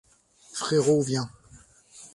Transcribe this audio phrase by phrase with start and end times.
[0.53, 1.29] Frérot vient.